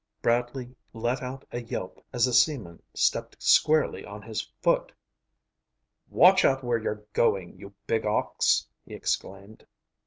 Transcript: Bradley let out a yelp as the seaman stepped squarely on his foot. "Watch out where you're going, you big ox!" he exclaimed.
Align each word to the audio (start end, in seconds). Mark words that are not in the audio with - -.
Bradley 0.23 0.75
let 0.93 1.21
out 1.21 1.45
a 1.51 1.61
yelp 1.61 2.03
as 2.11 2.25
the 2.25 2.33
seaman 2.33 2.81
stepped 2.95 3.35
squarely 3.39 4.03
on 4.03 4.23
his 4.23 4.41
foot. 4.59 4.91
"Watch 6.09 6.43
out 6.43 6.63
where 6.63 6.79
you're 6.79 7.03
going, 7.13 7.59
you 7.59 7.75
big 7.85 8.03
ox!" 8.07 8.65
he 8.83 8.95
exclaimed. 8.95 9.63